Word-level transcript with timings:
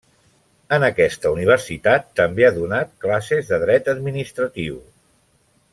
En 0.77 0.85
aquesta 0.87 1.33
Universitat 1.35 2.09
també 2.21 2.47
ha 2.47 2.51
donat 2.57 2.97
classes 3.05 3.53
de 3.53 3.61
Dret 3.65 3.93
Administratiu. 3.95 4.81